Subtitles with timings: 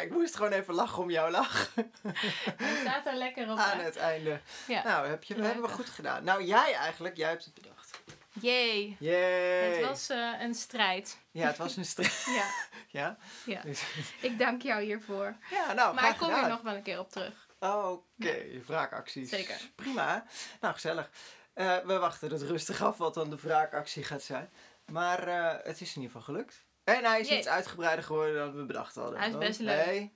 [0.00, 1.74] Ja, ik moest gewoon even lachen om jouw lach.
[2.56, 3.58] Het staat er lekker op.
[3.58, 3.84] Aan hè?
[3.84, 4.40] het einde.
[4.66, 4.82] Ja.
[4.84, 6.24] Nou, heb je, Leuk, hebben we goed gedaan.
[6.24, 8.02] Nou, jij eigenlijk, jij hebt het bedacht.
[8.40, 8.96] Jee.
[9.00, 11.18] Het was eh, een strijd.
[11.30, 12.24] Ja, het was een strijd.
[12.26, 12.46] Ja,
[13.00, 13.16] ja?
[13.44, 13.60] ja.
[13.62, 13.82] Dus-
[14.20, 15.36] Ik dank jou hiervoor.
[15.50, 16.40] ja, nou, Maar ik kom gedaan.
[16.40, 17.48] hier nog wel een keer op terug.
[17.58, 19.28] Oké, wraakacties.
[19.28, 19.70] Zeker.
[19.74, 20.24] Prima.
[20.60, 21.10] Nou, gezellig.
[21.54, 24.50] Eh, we wachten het rustig af wat dan de wraakactie gaat zijn.
[24.92, 26.64] Maar eh, het is in ieder geval gelukt.
[26.96, 27.38] En hij is Jee.
[27.38, 29.18] iets uitgebreider geworden dan we bedacht hadden.
[29.18, 29.84] Hij is Want, best leuk.
[29.84, 30.14] hey,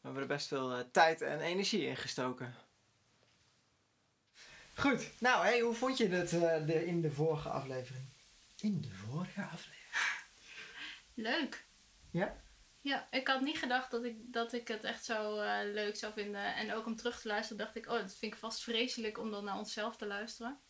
[0.00, 2.54] hebben er best veel eh, tijd en energie in gestoken.
[4.74, 5.10] Goed.
[5.20, 8.08] Nou, hey, hoe vond je het eh, de, in de vorige aflevering?
[8.60, 10.24] In de vorige aflevering?
[11.30, 11.66] Leuk.
[12.10, 12.36] Ja?
[12.80, 16.12] Ja, ik had niet gedacht dat ik, dat ik het echt zo eh, leuk zou
[16.12, 16.54] vinden.
[16.54, 19.30] En ook om terug te luisteren dacht ik, oh, dat vind ik vast vreselijk om
[19.30, 20.60] dan naar onszelf te luisteren.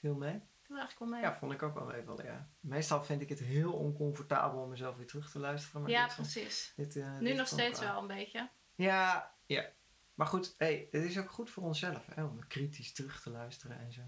[0.00, 0.40] Viel mee?
[0.68, 1.20] Eigenlijk wel mee.
[1.20, 2.48] Ja, vond ik ook wel meevallen, ja.
[2.60, 5.80] Meestal vind ik het heel oncomfortabel om mezelf weer terug te luisteren.
[5.82, 6.72] Maar Ja, dit precies.
[6.76, 8.50] dit, eh, Nu dit nog steeds wel een beetje.
[8.74, 9.70] Ja, ja.
[10.14, 13.78] Maar goed, hey, het is ook goed voor onszelf hè, om kritisch terug te luisteren
[13.78, 14.02] en zo.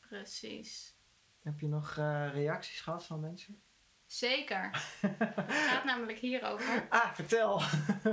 [0.00, 0.96] Precies.
[1.42, 3.62] Heb je nog eh, reacties gehad van mensen?
[4.06, 4.70] Zeker.
[5.00, 7.62] Het gaat namelijk hierover Ah, vertel.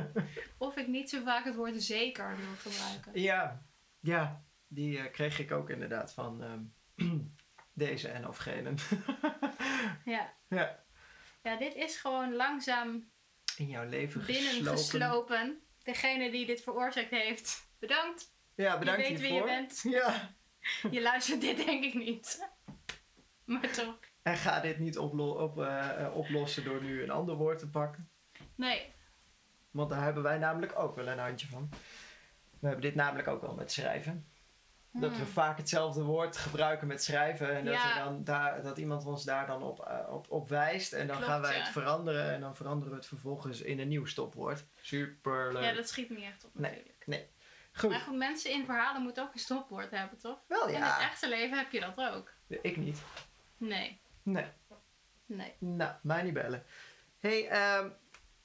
[0.58, 3.22] of ik niet zo vaak het woord zeker wil gebruiken.
[3.22, 3.66] ja,
[4.00, 6.64] ja, die eh, kreeg ik ook inderdaad van ehm,
[7.80, 8.76] deze en of genen.
[10.06, 10.34] Ja.
[10.50, 10.84] ja,
[11.44, 13.12] ja, dit is gewoon langzaam
[13.58, 14.78] in jouw leven binnen geslopen.
[14.80, 15.62] geslopen.
[15.84, 18.34] Degene die dit veroorzaakt heeft, bedankt.
[18.56, 19.48] Ja, bedankt weet wie je hiervoor.
[19.50, 19.82] bent.
[19.84, 20.36] Ja.
[20.92, 22.50] Je luistert dit denk ik niet.
[23.46, 24.00] Maar toch.
[24.22, 27.70] En ga dit niet oplo- op, eh, eh, oplossen door nu een ander woord te
[27.70, 28.10] pakken.
[28.56, 28.94] Nee.
[29.72, 31.70] Want daar hebben wij namelijk ook wel een handje van.
[32.60, 34.32] We hebben dit namelijk ook wel met schrijven.
[34.92, 35.26] Dat we Hmm.
[35.26, 37.56] vaak hetzelfde woord gebruiken met schrijven.
[37.56, 37.94] En dat, Ja.
[37.94, 40.94] we dan daar, dat iemand ons daar dan op, eh, op, op wijst.
[40.94, 41.60] En dan Klopt, gaan wij ja.
[41.60, 42.32] het veranderen.
[42.34, 44.66] En dan veranderen we het vervolgens in een nieuw stopwoord.
[44.82, 45.64] Super leuk.
[45.64, 46.72] Ja, dat schiet niet echt op Nee.
[46.72, 47.04] natuurlijk.
[47.08, 47.30] Nee.
[47.74, 47.90] Goed.
[47.90, 50.38] Maar goed, mensen in verhalen moeten ook een stopwoord hebben, toch?
[50.48, 51.02] Wel In het ja.
[51.02, 52.32] echte leven heb je dat ook.
[52.48, 53.02] Ik niet.
[53.58, 54.00] Nee.
[54.24, 54.46] Nee.
[55.26, 55.54] Nee.
[55.60, 56.64] Nou, mij niet bellen.
[57.20, 57.90] hey, ehm,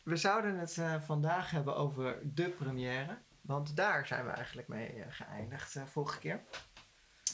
[0.03, 3.19] we zouden het eh, vandaag hebben over de première.
[3.47, 6.43] Want daar zijn we eigenlijk mee eh, geëindigd eh, vorige keer.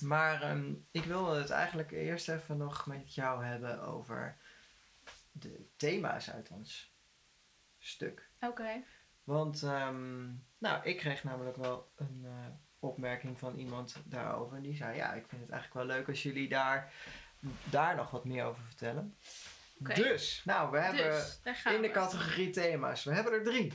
[0.00, 4.36] Maar ehm, ik wilde het eigenlijk eerst even nog met jou hebben over
[5.32, 6.92] de thema's uit ons
[7.78, 8.28] stuk.
[8.40, 8.82] Oké.
[9.24, 10.24] Want, ehm,
[10.58, 12.46] nou, ik kreeg namelijk wel een eh,
[12.78, 14.56] opmerking van iemand daarover.
[14.56, 16.92] En die zei, ja, ik vind het eigenlijk wel leuk als jullie daar,
[17.64, 19.16] daar nog wat meer over vertellen.
[19.78, 21.10] Dus, nou, we hebben
[21.44, 23.72] Dus, in de categorie thema's, we hebben er drie.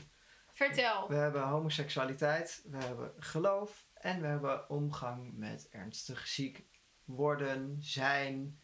[0.56, 1.08] Vertel.
[1.08, 6.66] We hebben homoseksualiteit, we hebben geloof en we hebben omgang met ernstig ziek
[7.04, 8.60] worden, zijn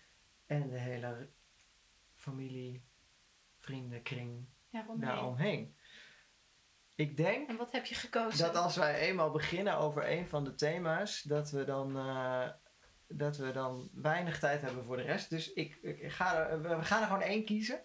[0.45, 1.29] en de hele
[2.15, 2.83] familie,
[3.59, 5.05] vriendenkring Ronnie.
[5.05, 5.75] daaromheen.
[6.95, 8.45] Ik denk En wat heb je gekozen?
[8.45, 12.49] dat als wij eenmaal beginnen over een van de thema's, dat we dan, eh,
[13.07, 15.29] dat we dan weinig tijd hebben voor de rest.
[15.29, 17.83] Dus ik, ik ga er, we gaan er gewoon één kiezen.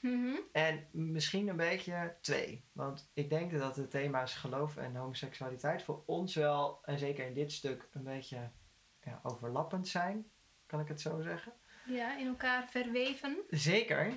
[0.00, 0.34] Mhm.
[0.52, 2.64] En misschien een beetje twee.
[2.72, 7.34] Want ik denk dat de thema's geloof en homoseksualiteit voor ons wel, en zeker in
[7.34, 8.50] dit stuk, een beetje
[9.02, 10.30] ja, overlappend zijn.
[10.66, 11.52] Kan ik het zo zeggen?
[11.86, 13.36] Ja, in elkaar verweven.
[13.50, 14.12] Zeker.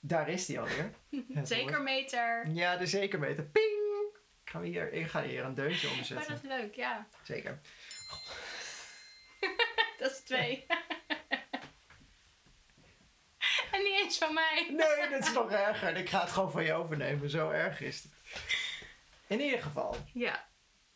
[0.00, 0.90] Daar is die alweer.
[1.32, 1.82] Het Zeker woord.
[1.82, 2.48] meter.
[2.48, 3.44] Ja, de zekermeter.
[3.44, 3.74] Ping!
[4.44, 6.28] Ik ga hier, ik ga hier een deuntje Maar omzetten.
[6.34, 7.06] dat is leuk, ja.
[7.22, 7.60] Zeker.
[9.98, 10.66] Dat is twee.
[13.76, 14.66] En niet eens van mij.
[14.70, 15.96] Nee, dit is nog erger.
[15.96, 17.30] Ik ga het gewoon van je overnemen.
[17.30, 18.12] Zo erg is het.
[19.26, 19.96] In ieder geval.
[20.12, 20.48] Ja.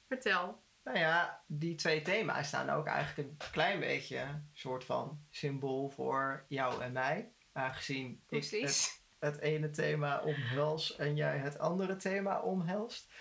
[0.09, 0.63] Vertel.
[0.85, 5.89] Nou ja, die twee thema's staan ook eigenlijk een klein beetje een soort van symbool
[5.89, 7.33] voor jou en mij.
[7.53, 13.13] Aangezien ik het, het ene thema omhels en jij het andere thema omhelst.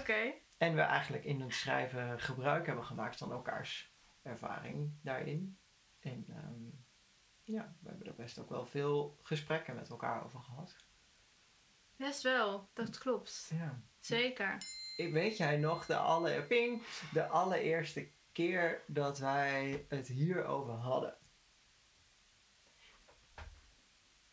[0.00, 0.32] Oké.
[0.56, 3.92] En we eigenlijk in het schrijven gebruik hebben gemaakt van elkaars
[4.22, 5.58] ervaring daarin.
[6.00, 6.83] En ehm,
[7.44, 10.76] ja, we hebben er best ook wel veel gesprekken met elkaar over gehad.
[11.96, 12.68] Best wel.
[12.72, 13.50] Dat klopt.
[13.54, 13.80] Ja.
[14.00, 14.56] Zeker.
[14.96, 16.82] Ik weet jij nog de, alle, ping,
[17.12, 21.16] de allereerste keer dat wij het hierover hadden?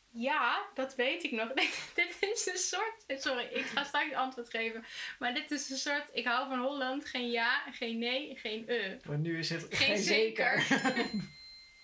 [0.10, 1.54] Ja, dat weet ik nog.
[1.96, 3.22] dit is een soort.
[3.22, 4.86] Sorry, ik ga straks antwoord geven.
[5.20, 6.10] Maar dit is een soort.
[6.14, 7.06] Ik hou van Holland.
[7.06, 9.06] Geen ja, geen nee, geen eh.
[9.08, 10.68] Maar nu is het Geen zeker.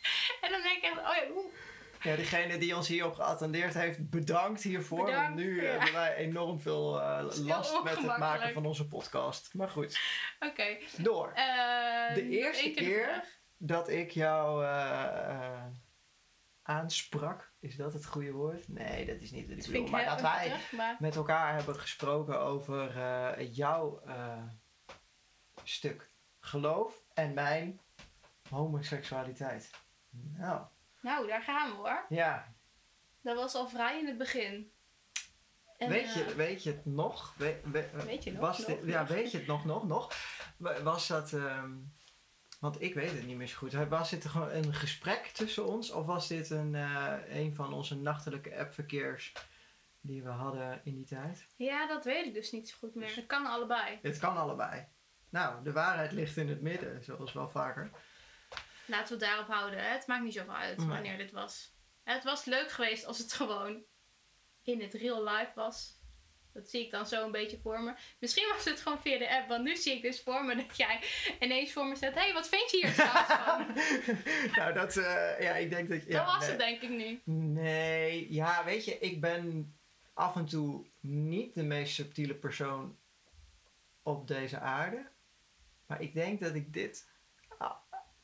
[0.41, 1.53] En dan denk ik echt, oh ja, oeh.
[2.01, 5.05] ja, diegene die ons hierop geattendeerd heeft, bedankt hiervoor.
[5.05, 5.71] Bedankt, want nu ja.
[5.71, 9.53] hebben wij enorm veel eh, last met het maken van onze podcast.
[9.53, 9.99] Maar goed,
[10.39, 10.77] Oké.
[10.97, 11.31] door.
[11.31, 13.23] Eh, De eerste keer-.
[13.57, 15.63] Dat ik jou eh,
[16.61, 17.51] aansprak.
[17.59, 18.67] Is dat het goede woord?
[18.67, 19.71] Nee, dat is niet wat ik Dat bedoel.
[19.73, 24.01] vind ik Maar dat wij maar met elkaar hebben gesproken over jouw
[25.63, 26.09] stuk
[26.39, 27.79] geloof en mijn
[28.49, 29.71] homoseksualiteit.
[30.37, 30.65] Nou,
[31.01, 32.05] Nou, daar gaan we hoor.
[32.09, 32.55] ja.
[33.21, 34.71] Dat was al vrij in het begin.
[35.77, 37.33] En, weet, je, eh, weet je het nog?
[37.37, 38.39] We- we- Weet je nog?
[38.41, 40.13] Was Nog, dit- ja, weet je het nog, nog, nog?
[40.57, 41.33] Wa- Was dat...
[41.33, 41.71] ehm,
[42.59, 43.73] want ik weet het niet meer zo goed.
[43.73, 45.91] Was dit gewoon een gesprek tussen ons?
[45.91, 49.33] Of was dit een, eh, een van onze nachtelijke appverkeers
[50.01, 51.47] die we hadden in die tijd?
[51.55, 53.15] Ja, dat weet ik dus niet zo goed meer.
[53.15, 53.99] Het kan allebei.
[54.01, 54.85] Het kan allebei.
[55.29, 57.89] Nou, de waarheid ligt in het midden, zoals wel vaker.
[58.87, 59.91] Laten we het daarop houden.
[59.91, 60.87] Het maakt niet zoveel uit Nee.
[60.87, 61.75] wanneer dit was.
[62.03, 63.83] Het was leuk geweest als het gewoon
[64.63, 65.95] in het real life was.
[66.53, 67.93] Dat zie ik dan zo een beetje voor me.
[68.19, 69.47] Misschien was het gewoon via de app.
[69.47, 70.99] Want nu zie ik dus voor me dat jij
[71.39, 72.13] ineens voor me zegt...
[72.13, 73.65] Hé, hey, wat vind je hier trouwens van?
[74.57, 76.03] nou, dat, eh, ja, ik denk dat...
[76.03, 76.49] Ja, dat was nee.
[76.49, 77.21] het denk ik niet.
[77.25, 79.75] Nee, ja, weet je, ik ben
[80.13, 82.97] af en toe niet de meest subtiele persoon
[84.03, 85.07] op deze aarde.
[85.85, 87.07] Maar ik denk dat ik dit.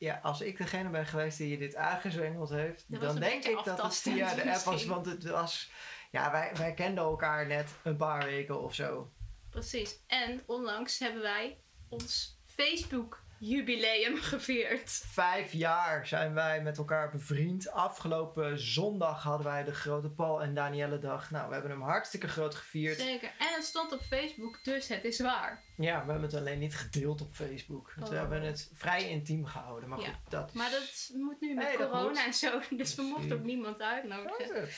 [0.04, 3.64] Ja, als ik degene ben geweest die je dit aangezwengeld heeft, Dat dan denk ik
[3.64, 4.84] dat het via de app was.
[4.84, 5.70] Want het was.
[6.10, 9.10] Ja, wij, wij kenden elkaar net een paar weken of zo.
[9.50, 9.98] Precies.
[10.06, 11.58] En onlangs hebben wij
[11.88, 14.90] ons Facebook jubileum gevierd.
[15.06, 17.70] Vijf jaar zijn wij met elkaar bevriend.
[17.70, 21.30] Afgelopen zondag hadden wij de grote Paul en Danielle dag.
[21.30, 22.98] Nou, we hebben hem hartstikke groot gevierd.
[22.98, 23.28] Zeker.
[23.38, 25.62] En het stond op Facebook, dus het is waar.
[25.76, 27.92] Ja, we hebben het alleen niet gedeeld op Facebook.
[27.96, 28.20] Dus We Oh.
[28.20, 29.88] hebben het vrij intiem gehouden.
[29.88, 30.04] Maar Ja.
[30.06, 30.54] goed, dat is...
[30.54, 32.60] Maar dat moet nu met corona en zo.
[32.76, 34.68] Dus we mochten ook niemand uitnodigen.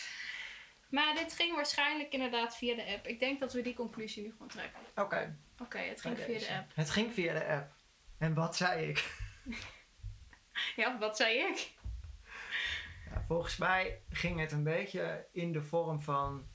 [0.90, 3.06] Maar dit ging waarschijnlijk inderdaad via de app.
[3.06, 4.80] Ik denk dat we die conclusie nu gewoon trekken.
[4.96, 5.36] Oké.
[5.62, 6.70] Oké, het ging via de app.
[6.74, 7.74] Het ging via de app.
[8.18, 9.04] En wat zei ik?
[10.76, 11.74] Ja, wat zei ik?
[13.10, 16.48] Ja, volgens mij ging het een beetje in de vorm van...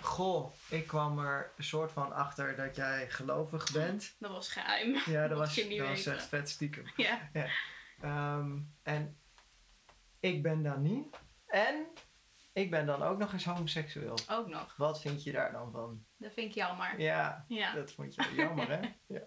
[0.00, 4.14] Goh, ik kwam er een soort van achter dat jij gelovig bent.
[4.18, 4.96] Dat was geheim.
[5.06, 6.92] Ja, dat was, dat was echt vet stiekem.
[6.96, 7.30] Ja.
[8.00, 9.18] Ehm, en
[10.20, 11.16] ik ben dan niet.
[11.46, 11.86] En
[12.52, 14.18] ik ben dan ook nog eens homoseksueel.
[14.30, 14.76] Ook nog.
[14.76, 16.04] Wat vind je daar dan van?
[16.16, 17.00] Dat vind ik jammer.
[17.00, 17.74] Ja, Ja.
[17.74, 18.80] dat vond je jammer, hè?
[19.16, 19.22] Ja,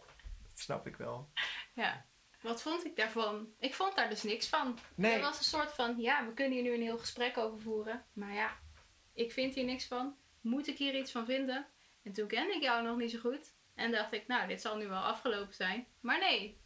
[0.65, 1.29] snap ik wel.
[1.73, 2.05] ja.
[2.41, 3.47] Wat vond ik daarvan?
[3.59, 4.77] Ik vond daar dus niks van.
[4.95, 7.61] Nee, Er was een soort van, ja, we kunnen hier nu een heel gesprek over
[7.61, 8.05] voeren.
[8.13, 8.57] Maar ja,
[9.13, 10.15] ik vind hier niks van.
[10.41, 11.67] Moet ik hier iets van vinden?
[12.03, 13.53] En toen kende ik jou nog niet zo goed.
[13.75, 15.87] En dacht ik, nou, dit zal nu wel afgelopen zijn.
[15.99, 16.61] Maar nee.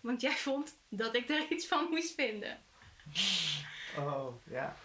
[0.00, 2.62] Want jij vond dat ik er iets van moest vinden.
[3.98, 4.76] oh, ja.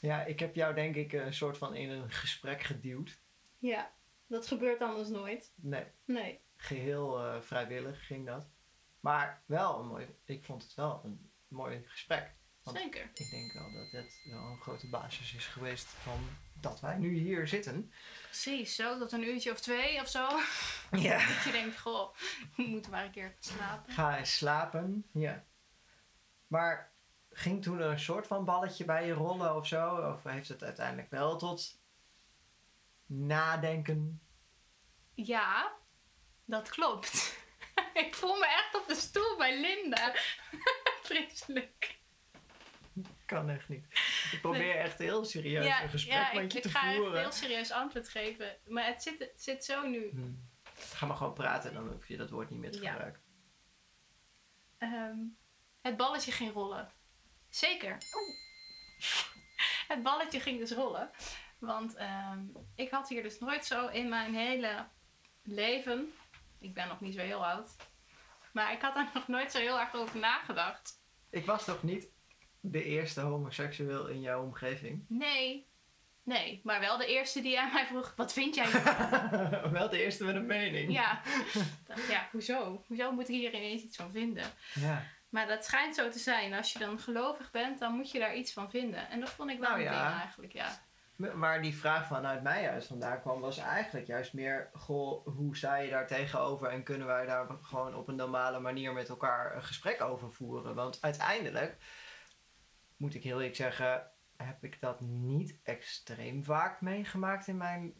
[0.00, 3.18] Ja, ik heb jou denk ik een soort van in een gesprek geduwd.
[3.58, 3.92] Ja,
[4.32, 5.52] dat gebeurt anders nooit.
[5.56, 6.40] Nee, Nee.
[6.56, 8.48] geheel eh, vrijwillig ging dat.
[9.00, 12.34] Maar wel een mooi, ik vond het wel een mooi gesprek.
[12.62, 13.10] Want Zeker.
[13.14, 16.28] ik denk wel dat dit wel een grote basis is geweest van
[16.60, 17.92] dat wij nu hier zitten.
[18.22, 20.28] Precies, zo tot een uurtje of twee of zo.
[20.90, 21.18] Ja.
[21.34, 22.14] Dat je denkt, goh,
[22.56, 23.92] we moeten maar een keer slapen.
[23.92, 25.06] Ga eens slapen.
[25.12, 25.44] Ja.
[26.46, 26.92] Maar
[27.30, 29.96] ging toen er een soort van balletje bij je rollen of zo?
[29.96, 31.81] Of heeft het uiteindelijk wel tot
[33.12, 34.20] nadenken?
[35.14, 35.72] Ja,
[36.44, 37.36] dat klopt.
[38.06, 40.14] ik voel me echt op de stoel bij Linda.
[41.02, 42.00] Vreselijk.
[43.26, 43.84] Kan echt niet.
[44.32, 46.86] Ik probeer echt heel serieus Ja, een gesprek ja met ik, je ik te ga
[46.86, 47.20] echt voeren.
[47.20, 48.56] heel serieus antwoord geven.
[48.66, 50.08] Maar het zit, het zit zo nu.
[50.10, 50.32] Hm.
[50.74, 52.90] Ga maar gewoon praten, dan hoef je dat woord niet meer te Ja.
[52.90, 53.22] gebruiken.
[54.78, 55.18] Ehm,
[55.80, 56.92] het balletje ging rollen.
[57.48, 57.96] Zeker.
[59.88, 61.10] Het balletje ging dus rollen.
[61.62, 62.38] Want ehm,
[62.74, 64.86] ik had hier dus nooit zo in mijn hele
[65.42, 66.12] leven.
[66.60, 67.76] Ik ben nog niet zo heel oud.
[68.52, 71.00] Maar ik had daar nog nooit zo heel erg over nagedacht.
[71.30, 72.08] Ik was toch niet
[72.60, 75.04] de eerste homoseksueel in jouw omgeving?
[75.08, 75.70] Nee.
[76.22, 78.70] Nee, maar wel de eerste die aan mij vroeg: wat vind jij
[79.70, 80.92] wel de eerste met een mening.
[80.92, 81.22] Ja.
[81.86, 82.84] Dacht, ja, hoezo?
[82.86, 84.44] Hoezo moet ik hier ineens iets van vinden?
[84.74, 85.02] Ja.
[85.28, 86.52] Maar dat schijnt zo te zijn.
[86.52, 89.08] Als je dan gelovig bent, dan moet je daar iets van vinden.
[89.08, 90.08] En dat vond ik wel Nou een ja.
[90.08, 90.82] ding eigenlijk, ja.
[91.34, 95.76] Maar die vraag vanuit mij juist vandaan kwam, was eigenlijk juist meer: Goh, hoe sta
[95.76, 99.64] je daar tegenover en kunnen wij daar gewoon op een normale manier met elkaar een
[99.64, 100.74] gesprek over voeren?
[100.74, 101.76] Want uiteindelijk,
[102.96, 107.94] moet ik heel eerlijk zeggen, heb ik dat niet extreem vaak meegemaakt in mijn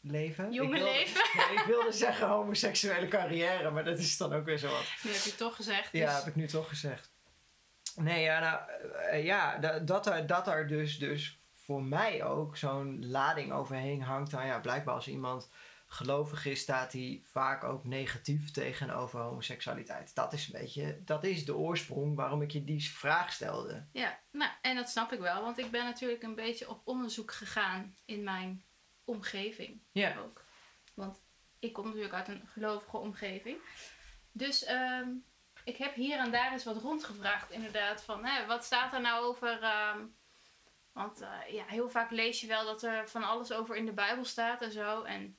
[0.00, 0.52] leven.
[0.52, 1.22] Jonge ik wilde, leven.
[1.48, 4.92] Nee, ik wilde zeggen homoseksuele carrière, maar dat is dan ook weer zo wat.
[5.02, 5.92] Nu heb je toch gezegd.
[5.92, 7.12] Ja, dus- heb ik nu toch gezegd.
[7.96, 8.70] Nee, ja, nou,
[9.10, 11.39] eh, ja, da- dat er, dat er dus, dus
[11.70, 14.32] voor mij ook zo'n lading overheen hangt.
[14.32, 15.50] Nou ja, blijkbaar als iemand
[15.86, 20.14] gelovig is, staat hij vaak ook negatief tegenover homoseksualiteit.
[20.14, 23.86] Dat is een beetje, dat is de oorsprong waarom ik je die vraag stelde.
[23.92, 27.32] Ja, nou, en dat snap ik wel, want ik ben natuurlijk een beetje op onderzoek
[27.32, 28.64] gegaan in mijn
[29.04, 30.18] omgeving Ja.
[30.18, 30.44] ook.
[30.94, 31.20] Want
[31.58, 33.58] ik kom natuurlijk uit een gelovige omgeving.
[34.32, 35.08] Dus ehm,
[35.64, 39.24] ik heb hier en daar eens wat rondgevraagd, inderdaad, van hè, wat staat er nou
[39.24, 39.62] over.
[39.62, 39.98] ehm,
[41.00, 43.92] want eh, ja, heel vaak lees je wel dat er van alles over in de
[43.92, 45.02] Bijbel staat en zo.
[45.02, 45.36] En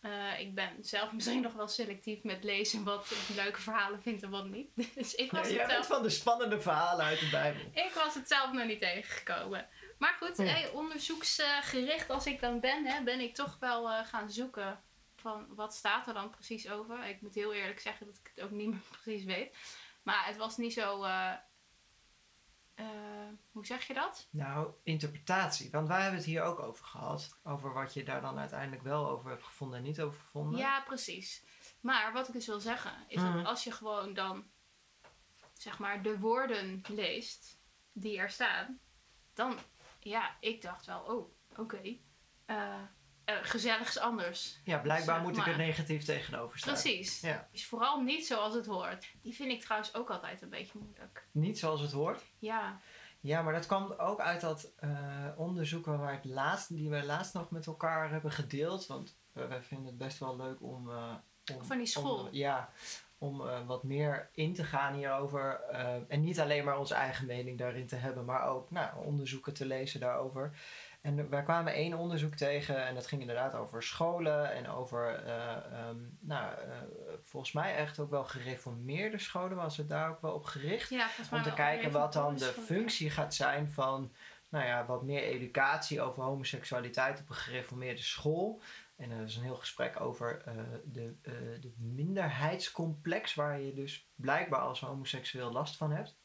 [0.00, 4.22] eh, ik ben zelf misschien nog wel selectief met lezen wat ik leuke verhalen vind
[4.22, 4.70] en wat niet.
[4.94, 7.62] Dus ik was het bent zelf van de spannende verhalen uit de Bijbel.
[7.72, 9.68] ik was het zelf nog niet tegengekomen.
[9.98, 10.44] Maar goed, Ja.
[10.44, 14.82] hey, onderzoeksgericht als ik dan ben, hè, ben ik toch wel eh, gaan zoeken
[15.16, 17.04] van wat staat er dan precies over.
[17.04, 19.56] Ik moet heel eerlijk zeggen dat ik het ook niet meer precies weet.
[20.02, 21.04] Maar het was niet zo.
[22.74, 22.86] Eh,
[23.50, 24.28] hoe zeg je dat?
[24.30, 25.70] Nou, interpretatie.
[25.70, 27.38] Want wij hebben het hier ook over gehad.
[27.42, 30.58] Over wat je daar dan uiteindelijk wel over hebt gevonden en niet over gevonden.
[30.58, 31.44] Ja, precies.
[31.80, 33.36] Maar wat ik dus wil zeggen, is Mhm.
[33.36, 34.44] dat als je gewoon dan
[35.52, 37.58] zeg maar de woorden leest
[37.92, 38.80] die er staan,
[39.34, 39.58] dan
[40.00, 41.80] ja, ik dacht wel, oh, oké.
[42.46, 42.80] eh, eh,
[43.24, 44.60] gezellig is anders.
[44.64, 46.72] Ja, blijkbaar Zeg moet ik er negatief tegenover staan.
[46.72, 47.20] Precies.
[47.20, 47.48] Ja.
[47.50, 49.06] Is vooral niet zoals het hoort.
[49.22, 51.26] Die vind ik trouwens ook altijd een beetje moeilijk.
[51.30, 52.22] Niet zoals het hoort.
[52.38, 52.80] Ja.
[53.20, 57.50] Ja, maar dat kwam ook uit dat eh, onderzoek waar laatst, die we laatst nog
[57.50, 58.86] met elkaar hebben gedeeld.
[58.86, 60.90] Want we, wij vinden het best wel leuk om...
[60.90, 61.14] eh,
[61.56, 62.18] om Van die school.
[62.18, 62.70] Om, ja,
[63.18, 65.60] om eh, wat meer in te gaan hierover.
[65.60, 69.54] eh, en niet alleen maar onze eigen mening daarin te hebben, maar ook nou, onderzoeken
[69.54, 70.58] te lezen daarover.
[71.02, 75.56] En wij kwamen één onderzoek tegen en dat ging inderdaad over scholen en over, eh,
[75.56, 76.76] ehm, nou, eh,
[77.22, 81.08] volgens mij echt ook wel gereformeerde scholen was het daar ook wel op gericht ja
[81.30, 84.12] om te kijken wat dan de functie gaat zijn van
[84.48, 88.60] nou ja, wat meer educatie over homoseksualiteit op een gereformeerde school.
[88.96, 90.54] En er is een heel gesprek over eh,
[90.84, 91.14] de,
[91.60, 96.20] de minderheidscomplex, waar je dus blijkbaar als homoseksueel last van hebt.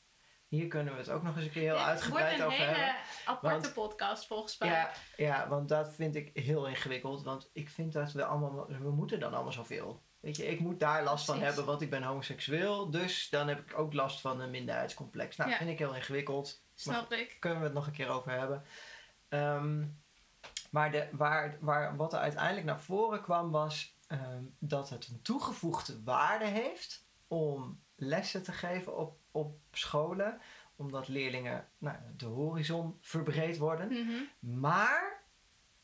[0.47, 2.73] Hier kunnen we het ook nog eens een keer heel Dit uitgebreid wordt over een
[2.73, 3.01] hele hebben.
[3.25, 4.69] aparte Want- podcast volgens mij.
[4.69, 7.23] Ja, ja, want dat vind ik heel ingewikkeld.
[7.23, 10.01] Want ik vind dat we allemaal, we moeten dan allemaal zoveel.
[10.19, 12.89] Weet je, ik moet daar last van hebben, want ik ben homoseksueel.
[12.89, 15.35] Dus dan heb ik ook last van een minderheidscomplex.
[15.35, 15.57] Nou, Ja.
[15.57, 16.61] vind ik heel ingewikkeld.
[16.75, 17.37] Snap ik.
[17.39, 18.63] kunnen we het nog een keer over hebben.
[19.29, 19.85] Ehm,
[20.69, 25.21] maar de, waar, waar, wat er uiteindelijk naar voren kwam was ehm, dat het een
[25.21, 30.41] toegevoegde waarde heeft om lessen te geven op, op scholen.
[30.75, 33.87] Omdat leerlingen nou, de horizon verbreed worden.
[33.87, 34.23] Mhm.
[34.59, 35.23] Maar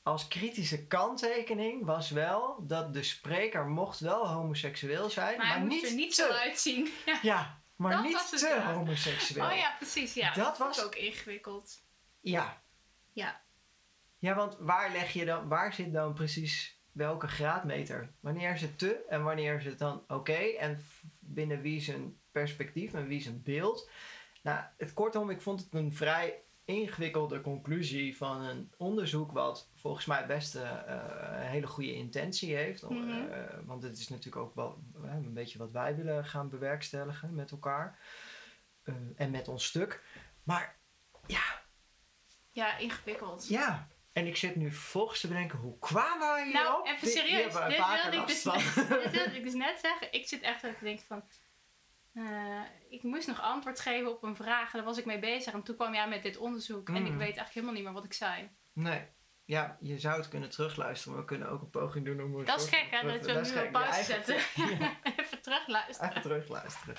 [0.04, 5.38] als kritische kanttekening was wel dat de spreker mocht wel homoseksueel zijn.
[5.38, 6.22] Maar Maar, hij moest niet er niet te.
[6.22, 6.90] zo uitzien.
[7.06, 7.20] Ja.
[7.22, 8.74] Ja, maar Dat niet te ja.
[8.74, 9.46] homoseksueel.
[9.46, 10.14] Oh ja, precies.
[10.14, 10.34] Ja.
[10.34, 11.84] Dat Dat was ook ingewikkeld.
[12.22, 12.62] Ja.
[13.12, 13.42] Ja.
[14.18, 18.14] Ja, want waar leg je dan, waar zit dan precies welke graadmeter?
[18.20, 20.34] Wanneer is het te en wanneer is het dan oké?
[20.34, 20.86] En
[21.20, 23.90] binnen wie zijn perspectief en wie zijn beeld?
[24.42, 30.06] Nou, het kortom, ik vond het een vrij ingewikkelde conclusie van een onderzoek wat volgens
[30.06, 32.90] mij best eh, eh, een hele goede intentie heeft.
[32.90, 33.10] Mhm.
[33.32, 37.36] Eh, want het is natuurlijk ook wel eh, een beetje wat wij willen gaan bewerkstelligen
[37.36, 38.00] met elkaar.
[38.84, 40.04] Eh, en met ons stuk.
[40.44, 40.76] Maar
[41.28, 41.62] ja,
[42.52, 43.48] Ja, ingewikkeld.
[43.48, 46.86] ja, en ik zit nu volgens te bedenken, hoe kwamen we hierop?
[46.86, 47.54] Nou, even serieus.
[47.54, 48.44] Dit wilde, ik dus,
[49.04, 50.14] dit wilde ik dus net zeggen.
[50.14, 51.24] Ik zit echt dat ik denk van...
[52.14, 54.72] eh, ik moest nog antwoord geven op een vraag.
[54.72, 55.54] En daar was ik mee bezig.
[55.54, 56.88] En toen kwam jij met dit onderzoek.
[56.90, 57.08] En ik Mm.
[57.10, 58.50] weet eigenlijk helemaal niet meer wat ik zei.
[58.74, 59.08] Nee.
[59.46, 62.38] Ja, je zou het kunnen terugluisteren, maar we kunnen ook een poging doen om...
[62.38, 64.36] het Dat is gek hè, dat we dat nu op pauze zetten.
[64.80, 66.10] ja, Even terugluisteren.
[66.10, 66.96] even terugluisteren.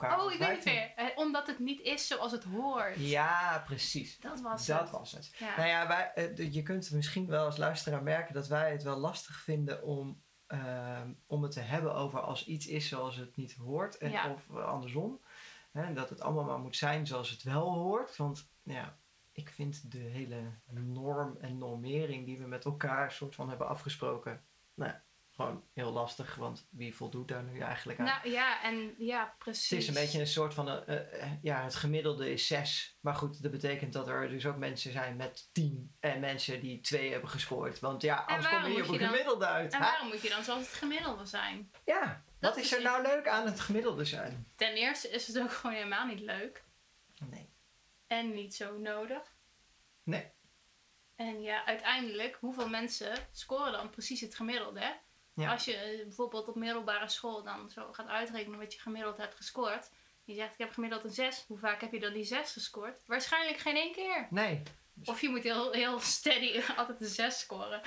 [0.00, 0.92] Oh, ik weet het weer.
[0.96, 2.94] Eh, Omdat het niet is zoals het hoort.
[2.96, 4.18] Ja, precies.
[4.18, 4.90] Dat was dat het.
[4.90, 5.34] was het.
[5.38, 5.56] Ja.
[5.56, 8.96] Nou ja, wij, eh, je kunt misschien wel als luisteraar merken dat wij het wel
[8.96, 13.54] lastig vinden om, ehm, om het te hebben over als iets is zoals het niet
[13.54, 13.98] hoort.
[13.98, 14.32] En, Ja.
[14.32, 15.20] Of eh, andersom.
[15.70, 18.16] Hè, dat het allemaal maar moet zijn zoals het wel hoort.
[18.16, 18.96] Want ja,
[19.32, 20.40] ik vind de hele
[20.70, 24.42] norm en normering die we met elkaar soort van hebben afgesproken.
[24.74, 24.92] Nou,
[25.34, 26.34] gewoon heel lastig.
[26.34, 28.04] Want wie voldoet daar nu eigenlijk aan?
[28.04, 29.68] Nou ja, en ja, precies.
[29.70, 32.98] Het is een beetje een soort van, een, eh, eh, ja, het gemiddelde is 6.
[33.00, 36.80] Maar goed, dat betekent dat er dus ook mensen zijn met 10 en mensen die
[36.80, 37.78] 2 hebben gescoord.
[37.80, 39.72] Want ja, anders kom je hier op een dan- gemiddelde uit.
[39.72, 39.84] En hè?
[39.90, 41.70] waarom moet je dan zoals het gemiddelde zijn?
[41.84, 42.86] Ja, Dat wat is er het.
[42.86, 44.46] nou leuk aan het gemiddelde zijn?
[44.56, 46.64] Ten eerste is het ook gewoon helemaal niet leuk.
[47.30, 47.50] Nee.
[48.06, 49.34] En niet zo nodig.
[50.02, 50.30] Nee.
[51.16, 54.96] En ja, uiteindelijk, hoeveel mensen scoren dan precies het gemiddelde?
[55.34, 55.52] Ja.
[55.52, 59.34] Als je eh, bijvoorbeeld op middelbare school dan zo gaat uitrekenen wat je gemiddeld hebt
[59.34, 59.90] gescoord.
[60.24, 61.44] Je zegt, ik heb gemiddeld een 6.
[61.48, 63.02] Hoe vaak heb je dan die 6 gescoord?
[63.06, 64.26] Waarschijnlijk geen één keer.
[64.30, 64.62] Nee.
[65.04, 67.80] Of je moet heel, heel steady altijd een 6 scoren.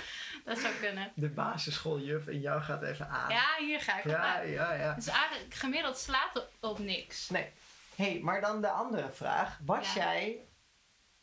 [0.44, 1.12] Dat zou kunnen.
[1.16, 3.30] De basisschooljuf in jou gaat even aan.
[3.30, 4.50] Ja, hier ga ik ja, aan.
[4.50, 4.74] ja.
[4.74, 4.94] ja.
[4.94, 7.30] Dus eigenlijk gemiddeld slaat op, op niks.
[7.30, 7.52] Nee.
[7.96, 9.60] hey, maar dan de andere vraag.
[9.66, 10.02] Was Ja.
[10.04, 10.46] jij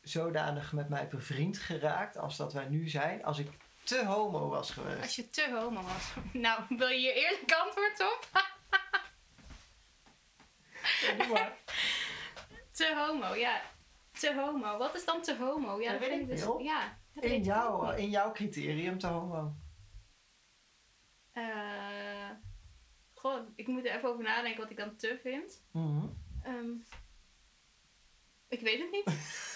[0.01, 3.49] zodanig met mij bevriend geraakt als dat wij nu zijn, als ik
[3.85, 5.03] te homo was geweest?
[5.03, 6.13] Als je te homo was.
[6.33, 8.29] Nou, wil je hier eerlijk antwoord op?
[11.29, 11.57] Ja.
[12.73, 13.63] Te homo, ja.
[14.13, 14.79] Te homo.
[14.79, 15.81] Wat is dan te homo?
[15.81, 16.47] Ja, Dat weet vind ik dus-.
[16.59, 16.99] Ja.
[17.13, 17.99] weet In, ik jou, ook niet.
[18.05, 19.55] in jouw criterium te homo.
[21.33, 22.31] Eh,
[23.15, 25.63] goh, ik moet er even over nadenken wat ik dan te vind.
[26.43, 26.71] Ehm,
[28.49, 29.05] ik weet het niet.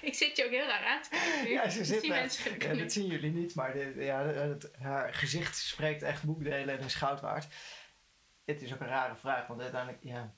[0.10, 1.50] ik zit je ook heel raar aan te kijken.
[1.50, 6.02] Ja, ze zit Ja, dat zien jullie niet, maar dit, ja, het, haar gezicht spreekt
[6.02, 7.46] echt boekdelen en is goud waard.
[8.44, 10.34] Het is ook een rare vraag, want uiteindelijk, ja.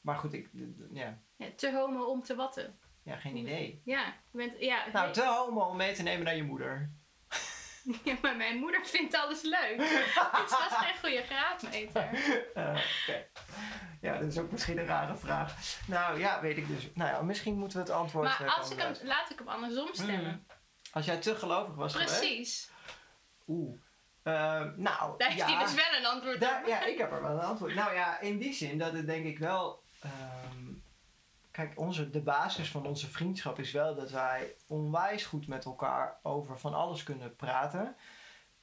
[0.00, 0.48] Maar goed, ik,
[0.92, 2.78] ja, Ja, te homo om te watten.
[3.04, 3.82] ja geen idee.
[3.84, 6.90] Ja, je bent, ja, Nou, te homo om mee te nemen naar je moeder.
[8.04, 9.76] ja, maar mijn moeder vindt alles leuk.
[10.40, 12.08] dus dat is geen goede graadmeter.
[12.54, 13.26] Eh, Oké.
[14.00, 15.54] Ja, dat is ook misschien een rare vraag.
[15.86, 16.90] Nou ja, weet ik dus.
[16.94, 18.28] Nou ja, misschien moeten we het antwoord.
[18.28, 20.24] eh, Maar als komen ik hem, laat ik hem andersom stemmen.
[20.24, 20.44] Mm.
[20.92, 22.18] Als jij te gelovig was geweest.
[22.18, 22.70] Precies.
[23.48, 23.74] Oeh.
[24.22, 24.32] Eh,
[24.76, 25.56] nou, Daar heeft ja.
[25.56, 26.68] hij dus wel een antwoord Daar, op.
[26.68, 27.74] ja, ik heb er wel een antwoord.
[27.74, 29.82] Nou ja, in die zin dat het denk ik wel.
[30.00, 30.72] ehm,
[31.50, 36.18] kijk, onze, de basis van onze vriendschap is wel dat wij onwijs goed met elkaar
[36.22, 37.96] over van alles kunnen praten.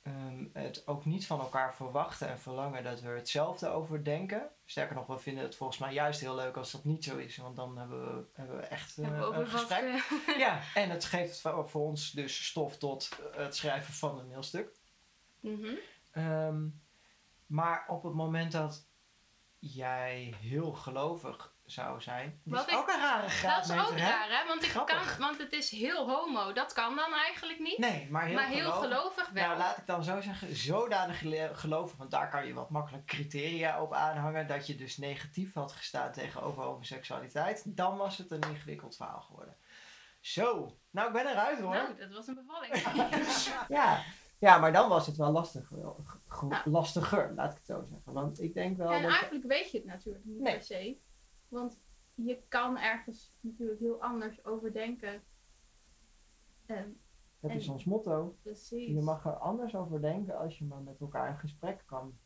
[0.01, 4.49] Ehm, het ook niet van elkaar verwachten en verlangen dat we er hetzelfde over denken.
[4.65, 7.37] Sterker nog, we vinden het volgens mij juist heel leuk als dat niet zo is,
[7.37, 9.83] want dan hebben we, hebben we echt eh, Hebben we een wat, gesprek.
[10.27, 14.29] eh, Ja, en het geeft voor voor ons dus stof tot het schrijven van een
[14.29, 14.75] heel stuk.
[15.39, 15.73] mhm.
[16.11, 16.67] Ehm,
[17.45, 18.85] maar op het moment dat
[19.59, 23.97] jij heel gelovig zou zijn, dat Wat is ik- ook een rare Dat is ook
[23.97, 24.47] raar, hè?
[24.47, 25.17] Want, ik Grappig.
[25.17, 26.53] kan, want het is heel homo.
[26.53, 27.77] Dat kan dan eigenlijk niet.
[27.77, 28.89] Nee, maar heel maar heel gelovig.
[28.97, 29.45] gelovig wel.
[29.45, 31.19] Nou, laat ik dan zo zeggen, zodanig
[31.59, 35.71] gelovig, want daar kan je wat makkelijk criteria op aanhangen, dat je dus negatief had
[35.71, 39.55] gestaan tegenover homoseksualiteit, dan was het een ingewikkeld verhaal geworden.
[40.19, 41.73] Zo, nou ik ben eruit hoor.
[41.73, 42.73] nou, dat was een bevalling.
[43.67, 44.01] Ja.
[44.39, 46.03] ja, maar dan was het wel lastig, wel,
[46.49, 46.61] Ja.
[46.65, 48.13] lastiger, laat ik het zo zeggen.
[48.13, 49.11] Want ik denk wel en dat...
[49.11, 50.53] eigenlijk weet je het natuurlijk niet Nee.
[50.53, 50.97] per se.
[51.51, 51.79] Want
[52.13, 55.23] je kan ergens natuurlijk heel anders over denken.
[56.65, 56.99] En
[57.39, 58.37] Dat is ons motto.
[58.41, 58.93] precies.
[58.93, 62.17] Je mag er anders over denken als je maar met elkaar in gesprek kan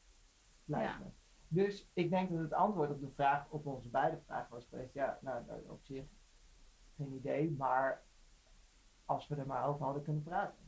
[0.66, 1.14] blijven.
[1.48, 4.94] Dus ik denk dat het antwoord op de vraag, op onze beide vragen was geweest,
[4.94, 6.06] ja, nou, op zich
[6.96, 8.04] geen idee, maar
[9.06, 10.65] als we er maar over hadden kunnen praten.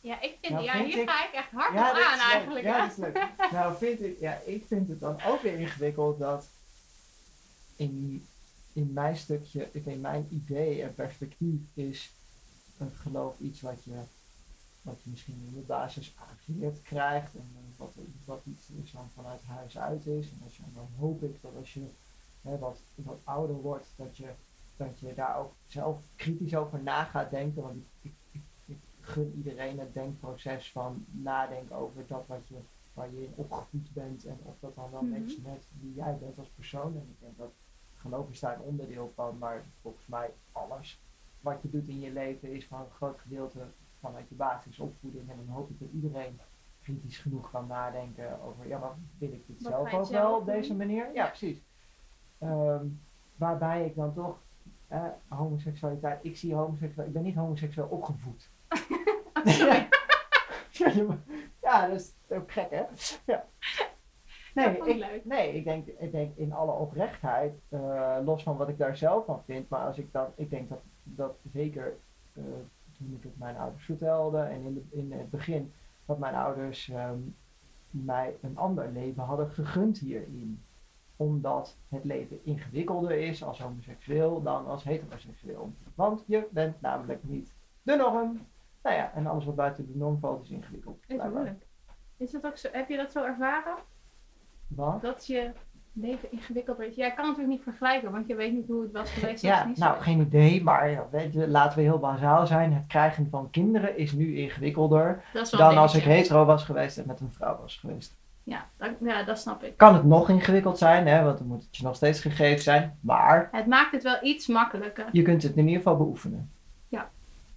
[0.00, 2.18] Ja, ik vind, Nou, ja, vind hier ik- ga ik echt hard Ja, op aan
[2.30, 2.64] eigenlijk.
[2.64, 3.28] Ja, dat is leuk.
[3.52, 6.48] nou, vind ik, ja, ik vind het dan ook weer ingewikkeld dat
[7.76, 8.26] in,
[8.72, 12.12] in mijn stukje, in mijn idee en perspectief is
[12.78, 14.00] een geloof iets wat je,
[14.82, 17.92] wat je misschien in de basis aangeleerd krijgt en eh, wat,
[18.24, 20.30] wat iets is dan vanuit huis uit is.
[20.30, 21.86] En als dan hoop ik dat als je
[22.42, 24.28] hè, wat, wat ouder wordt, dat je,
[24.76, 27.62] dat je daar ook zelf kritisch over na gaat denken.
[27.62, 28.27] Want ik, ik, ik, ik
[29.08, 32.56] gun iedereen het denkproces van nadenken over dat wat je,
[32.92, 36.38] waar je in opgevoed bent en of dat dan wel matcht met wie jij bent
[36.38, 36.94] als persoon.
[36.94, 37.52] En ik denk dat
[37.96, 41.00] geloof is daar een onderdeel van, maar volgens mij alles
[41.40, 43.60] wat je doet in je leven is van een groot gedeelte
[44.00, 45.30] vanuit je basisopvoeding.
[45.30, 46.40] En dan hoop ik dat iedereen
[46.82, 50.46] kritisch genoeg kan nadenken over, ja, maar wil ik dit Wat zelf ook wel op
[50.46, 51.04] deze manier?
[51.04, 51.26] Ja, Ja.
[51.26, 51.62] precies.
[52.38, 52.86] Ehm,
[53.36, 54.38] waarbij ik dan toch
[54.88, 58.50] eh, homoseksualiteit, ik zie homoseksueel, ik ben niet homoseksueel opgevoed.
[59.44, 59.88] ja,
[61.62, 62.82] ja, dat is ook gek hè?
[63.26, 63.44] Ja.
[64.54, 68.78] Nee, ik nee ik, denk, ik denk in alle oprechtheid, eh, los van wat ik
[68.78, 71.96] daar zelf van vind, maar als ik dan, ik denk dat, dat zeker
[72.32, 72.42] eh,
[72.98, 75.72] toen ik het mijn ouders vertelde en in, de, in het begin,
[76.06, 77.18] dat mijn ouders ehm,
[77.90, 80.62] mij een ander leven hadden gegund hierin.
[81.16, 85.72] Omdat het leven ingewikkelder is als homoseksueel dan als heteroseksueel.
[85.94, 88.40] Want je bent namelijk niet de norm.
[88.82, 90.96] Nou ja, en alles wat buiten de norm valt is ingewikkeld.
[91.00, 91.30] Is blijkbaar.
[91.30, 91.66] moeilijk.
[92.16, 93.74] Is dat ook zo, heb je dat zo ervaren?
[94.68, 95.02] Wat?
[95.02, 95.50] Dat je
[95.92, 96.94] leven ingewikkeld is?
[96.94, 99.42] Ja, ik kan het natuurlijk niet vergelijken, want je weet niet hoe het was geweest.
[99.42, 102.72] Ja, niet nou geen idee, maar ja, weet je, laten we heel bazaal zijn.
[102.72, 107.06] Het krijgen van kinderen is nu ingewikkelder is dan als ik hetero was geweest en
[107.06, 108.16] met een vrouw was geweest.
[108.42, 109.76] Ja, dat, ja, dat snap ik.
[109.76, 112.98] Kan het nog ingewikkeld zijn, hè, want dan moet het je nog steeds gegeven zijn.
[113.00, 115.06] Maar Het maakt het wel iets makkelijker.
[115.12, 116.50] je kunt het in ieder geval beoefenen.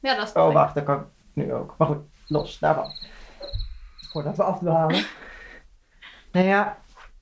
[0.02, 1.76] Ja, dat snap Oh, wacht, dat kan ik nu ook.
[1.78, 2.92] Maar goed, los daarvan.
[4.12, 5.06] Voordat we afdwalen.
[6.32, 6.78] nou ja,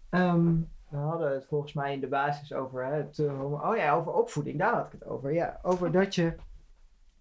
[0.09, 0.55] ehm,
[0.89, 4.11] we hadden het volgens mij in de basis over hè, het, eh, oh ja, over
[4.13, 5.33] opvoeding, daar had ik het over.
[5.33, 6.35] Ja, over dat je,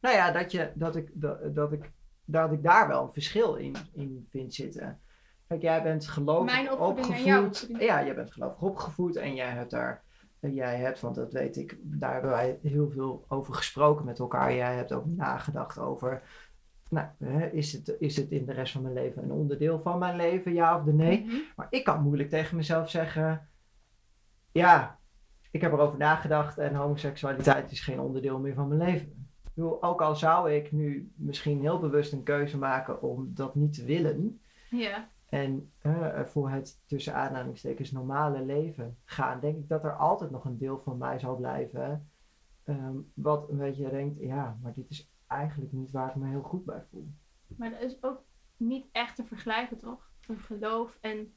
[0.01, 1.91] nou ja, dat je, dat ik, dat, dat ik,
[2.25, 5.01] dat ik daar wel een verschil in, in vind zitten.
[5.49, 7.25] Kijk, jij bent gelovig Mijn en opgevoed.
[7.25, 7.79] jouw.
[7.79, 10.03] Ja, jij bent gelovig opgevoed en jij hebt daar,
[10.41, 14.55] jij hebt, want dat weet ik, daar hebben wij heel veel over gesproken met elkaar.
[14.55, 16.23] Jij hebt ook nagedacht over,
[16.91, 19.99] nou, hè, is het, is het in de rest van mijn leven een onderdeel van
[19.99, 21.25] mijn leven, ja of de nee?
[21.25, 21.37] Mhm.
[21.57, 23.49] Maar ik kan moeilijk tegen mezelf zeggen:
[24.53, 24.99] Ja,
[25.51, 29.07] ik heb erover nagedacht en homoseksualiteit is geen onderdeel meer van mijn leven.
[29.45, 33.55] Ik bedoel, ook al zou ik nu misschien heel bewust een keuze maken om dat
[33.55, 35.09] niet te willen Ja.
[35.29, 40.45] En eh, voor het tussen aanhalingstekens normale leven gaan, denk ik dat er altijd nog
[40.45, 42.11] een deel van mij zal blijven.
[42.65, 46.43] ehm, wat een beetje denkt: Ja, maar dit is eigenlijk niet waar ik me heel
[46.43, 47.09] goed bij voel.
[47.47, 48.23] Maar dat is ook
[48.57, 50.11] niet echt te vergelijken, toch?
[50.27, 51.35] Een geloof en...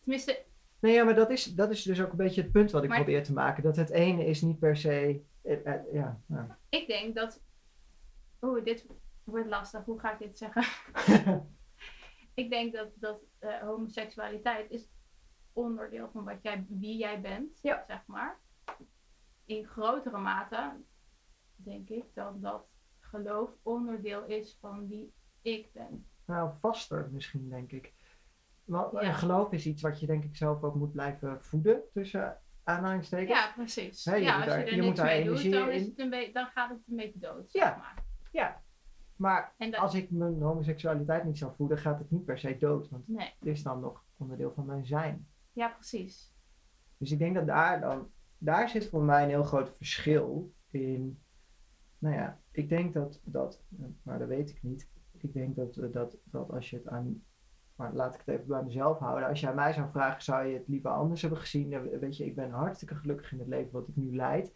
[0.00, 0.44] Tenminste,
[0.80, 2.88] Nee, ja, maar dat is, dat is dus ook een beetje het punt wat ik
[2.88, 3.62] Maar- probeer te maken.
[3.62, 5.22] Dat het ene is niet per se.
[5.42, 6.20] eh, eh, ja,
[6.68, 7.42] ik denk dat...
[8.40, 8.86] Oeh, dit
[9.24, 9.84] wordt lastig.
[9.84, 10.62] Hoe ga ik dit zeggen?
[12.38, 14.88] ik denk dat, dat eh, homoseksualiteit is
[15.52, 17.84] onderdeel van wat jij, wie jij bent, Ja.
[17.86, 18.38] zeg maar.
[19.44, 20.72] In grotere mate,
[21.56, 22.66] denk ik, dan dat
[23.00, 26.06] geloof onderdeel is van wie ik ben.
[26.26, 27.94] nou, vaster misschien, denk ik.
[28.64, 29.02] Want Ja.
[29.02, 33.38] een geloof is iets wat je denk ik zelf ook moet blijven voeden tussen aanhalingstekens.
[33.38, 34.04] Ja, precies.
[34.04, 35.82] Je ja, moet als daar- je er je moet niks daar mee doet, dan, is
[35.82, 37.66] in- het een beetje- dan gaat het een beetje dood, Ja.
[37.66, 38.04] zeg maar.
[38.32, 38.62] Ja.
[39.18, 42.88] Maar dat, als ik mijn homoseksualiteit niet zou voeden, gaat het niet per se dood.
[42.88, 45.28] Want nee, het is dan nog onderdeel van mijn zijn.
[45.52, 46.36] ja, precies.
[46.98, 51.22] Dus ik denk dat daar dan, daar zit voor mij een heel groot verschil in.
[51.98, 53.62] Nou ja, ik denk dat, dat
[54.02, 54.88] maar dat weet ik niet.
[55.12, 57.22] Ik denk dat, eh, dat, dat als je het aan,
[57.74, 59.28] maar laat ik het even bij mezelf houden.
[59.28, 61.70] Als aan mij zou vragen, zou je het liever anders hebben gezien?
[61.70, 64.54] Dan weet je, ik ben hartstikke gelukkig in het leven wat ik nu leid.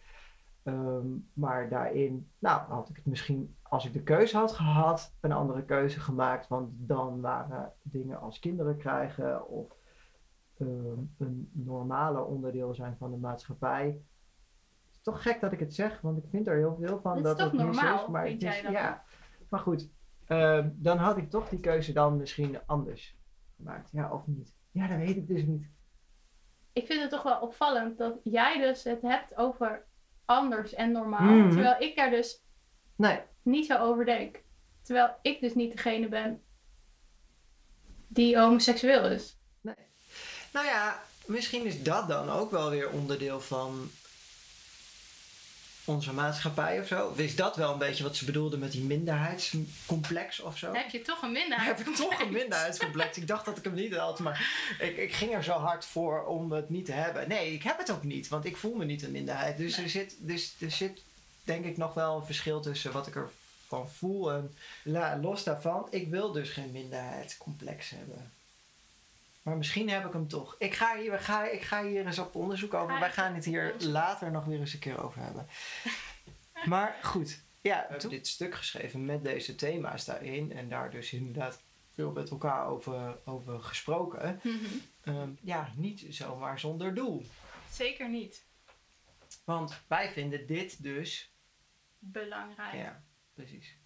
[0.63, 5.33] Ehm, maar daarin, nou, had ik het misschien, als ik de keuze had gehad, een
[5.33, 6.49] andere keuze gemaakt.
[6.49, 9.77] Want dan waren dingen als kinderen krijgen of
[10.59, 13.87] ehm, een normale onderdeel zijn van de maatschappij.
[13.87, 17.17] Het is toch gek dat ik het zeg, want ik vind er heel veel van
[17.17, 18.11] Het is dat toch het normaal, is.
[18.11, 19.05] Maar vind het is, jij dat ja.
[19.49, 19.89] Maar goed,
[20.27, 23.19] ehm, dan had ik toch die keuze dan misschien anders
[23.57, 23.91] gemaakt.
[23.93, 24.55] Ja, of niet?
[24.71, 25.71] Ja, dat weet ik dus niet.
[26.73, 29.87] Ik vind het toch wel opvallend dat jij dus het hebt over
[30.33, 31.33] anders en normaal.
[31.33, 31.51] Mhm.
[31.51, 32.43] Terwijl ik daar dus
[32.97, 34.43] Nee, niet zo over denk.
[34.83, 36.43] Terwijl ik dus niet degene ben
[38.09, 39.37] die homoseksueel is.
[40.53, 43.91] Nou ja, misschien is dat dan ook wel weer onderdeel van
[45.85, 47.07] onze maatschappij of zo.
[47.09, 50.73] Of is dat wel een beetje wat ze bedoelde met die minderheidscomplex of zo?
[50.73, 51.79] Heb je toch een minderheid?
[51.79, 53.17] heb ik toch een minderheidscomplex.
[53.17, 56.25] Ik dacht dat ik hem niet had, maar ik, ik ging er zo hard voor
[56.25, 57.29] om het niet te hebben.
[57.29, 59.57] Nee, ik heb het ook niet, want ik voel me niet een minderheid.
[59.57, 59.85] Dus, Nee.
[59.85, 61.03] er, zit, dus er zit
[61.45, 65.87] denk ik nog wel een verschil tussen wat ik ervan voel en la- los daarvan.
[65.91, 68.33] Ik wil dus geen minderheidscomplex hebben.
[69.43, 70.55] Maar misschien heb ik hem toch.
[70.59, 72.95] Ik ga hier, ga, ik ga hier eens op onderzoek over.
[72.95, 73.93] Ga Wij gaan het hier onderzoek.
[73.93, 75.47] later nog weer eens een keer over hebben.
[76.65, 80.53] Maar goed, ja, we hebben dit stuk geschreven met deze thema's daarin.
[80.53, 84.41] En daar dus inderdaad veel met elkaar over, over gesproken.
[84.43, 84.57] Mhm.
[85.01, 87.27] Ehm, ja, niet zomaar zonder doel.
[87.71, 88.45] Zeker niet.
[89.45, 91.33] Want wij vinden dit dus.
[91.99, 92.75] Belangrijk.
[92.75, 93.03] Ja,
[93.35, 93.77] precies.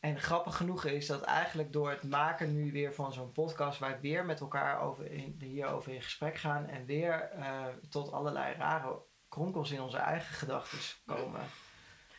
[0.00, 4.00] En grappig genoeg is dat eigenlijk door het maken nu weer van zo'n podcast, wij
[4.00, 8.98] weer met elkaar over in, hierover in gesprek gaan en weer eh, tot allerlei rare
[9.28, 11.40] kronkels in onze eigen gedachten komen.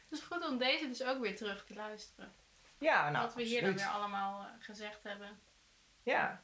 [0.10, 2.32] Het is goed om deze dus ook weer terug te luisteren.
[2.78, 5.40] Ja, nou, wat we hier dan weer allemaal eh, gezegd hebben.
[6.04, 6.44] Ja,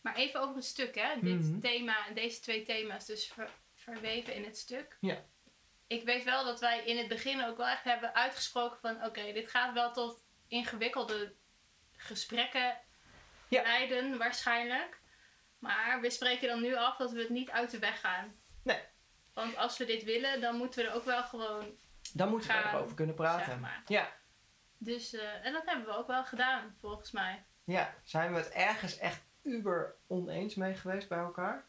[0.00, 1.20] Maar even over het stuk, hè.
[1.20, 1.58] Dit Mhm.
[1.60, 4.96] thema, deze twee thema's dus ver- verweven in het stuk.
[5.00, 5.16] Ja.
[5.86, 9.04] Ik weet wel dat wij in het begin ook wel echt hebben uitgesproken van...
[9.04, 11.34] Oké, dit gaat wel tot ingewikkelde
[11.96, 12.78] gesprekken
[13.48, 13.62] Ja.
[13.62, 15.00] leiden waarschijnlijk.
[15.58, 18.34] Maar we spreken dan nu af dat we het niet uit de weg gaan.
[18.62, 18.80] Nee.
[19.34, 21.78] Want als we dit willen, dan moeten we er ook wel gewoon...
[22.12, 23.44] dan moeten we Gaan, erover kunnen praten.
[23.46, 23.82] zeg maar.
[23.86, 24.12] Ja,
[24.78, 27.44] Dus, eh, en dat hebben we ook wel gedaan, volgens mij.
[27.64, 31.64] ja, zijn we het ergens echt uber oneens mee geweest bij elkaar?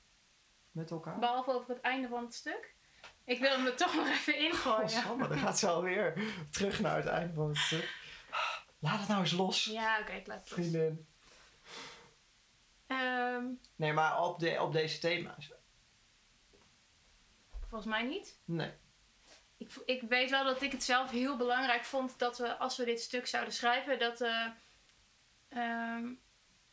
[0.71, 1.19] Met elkaar?
[1.19, 2.75] Behalve over het einde van het stuk.
[3.27, 4.81] Ik wil hem er toch nog even ingooien.
[4.81, 6.13] Oh, Samme, dan gaat ze alweer
[6.51, 7.95] terug naar het einde van het stuk.
[8.79, 10.59] Laat het nou eens los, Ja, oké, ik laat het los.
[10.59, 11.07] vriendin.
[12.87, 15.51] Ehm, Nee, maar op, de, op deze thema's.
[17.59, 18.39] volgens mij niet.
[18.45, 18.71] Nee.
[19.57, 22.85] Ik, ik weet wel dat ik het zelf heel belangrijk vond dat we, als we
[22.85, 24.47] dit stuk zouden schrijven, dat, eh,
[25.49, 26.07] ehm,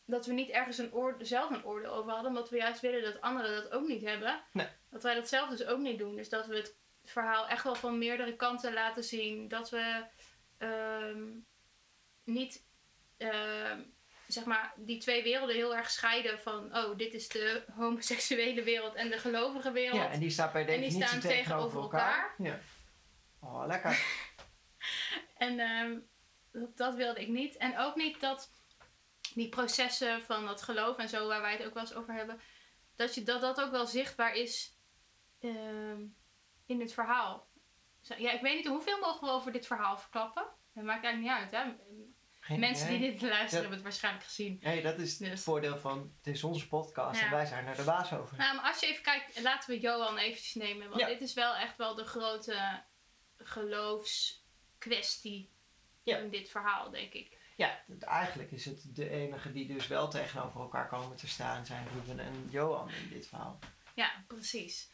[0.05, 3.21] dat we niet ergens een zelf een oordeel over hadden, omdat we juist willen dat
[3.21, 4.43] anderen dat ook niet hebben.
[4.51, 4.67] Nee.
[4.89, 6.15] Dat wij dat zelf dus ook niet doen.
[6.15, 9.47] Dus dat we het verhaal echt wel van meerdere kanten laten zien.
[9.47, 10.03] Dat we
[10.57, 11.23] ehm,
[12.23, 12.63] niet
[13.17, 13.81] ehm,
[14.27, 18.95] zeg maar die twee werelden heel erg scheiden van oh, dit is de homoseksuele wereld
[18.95, 19.99] en de gelovige wereld.
[19.99, 22.33] Ja, en die staat bij En die definitie staan tegenover elkaar.
[22.37, 22.59] Ja.
[23.39, 23.99] Oh, lekker.
[25.37, 25.97] En ehm,
[26.51, 27.57] dat, dat wilde ik niet.
[27.57, 28.49] En ook niet dat
[29.35, 32.39] die processen van dat geloof en zo, waar wij het ook wel eens over hebben,
[32.95, 34.77] dat je, dat, dat ook wel zichtbaar is
[35.39, 36.01] ehm,
[36.65, 37.47] in het verhaal.
[38.17, 40.45] Ja, ik weet niet hoeveel mogen we over dit verhaal verklappen.
[40.73, 41.73] Dat maakt eigenlijk niet uit, hè?
[42.39, 42.99] Geen Mensen idee.
[42.99, 43.55] die dit luisteren Ja.
[43.57, 44.59] hebben het waarschijnlijk gezien.
[44.61, 45.43] Nee, dat is het Dus.
[45.43, 47.25] voordeel van, het is onze podcast Ja.
[47.25, 48.37] en wij zijn er de baas over.
[48.37, 50.89] Nou, maar als je even kijkt, laten we Johan eventjes nemen.
[50.89, 51.07] Want Ja.
[51.07, 52.83] dit is wel echt wel de grote
[53.37, 55.49] geloofskwestie
[56.03, 57.37] in dit verhaal, denk ik.
[57.55, 61.87] Ja, eigenlijk is het de enige die dus wel tegenover elkaar komen te staan zijn
[61.93, 63.59] Ruben en Johan in dit verhaal.
[63.93, 64.91] Ja, precies.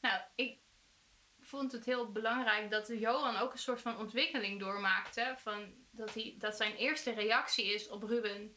[0.00, 0.58] Nou, ik
[1.40, 5.34] vond het heel belangrijk dat Johan ook een soort van ontwikkeling doormaakte.
[5.38, 8.56] Van dat, hij, dat zijn eerste reactie is op Ruben.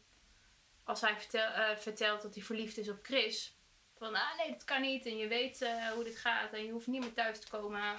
[0.84, 3.58] Als hij vertel, eh, vertelt dat hij verliefd is op Chris.
[3.94, 5.06] Van, ah nee, dat kan niet.
[5.06, 6.52] En je weet eh, hoe dit gaat.
[6.52, 7.98] En je hoeft niet meer thuis te komen eh,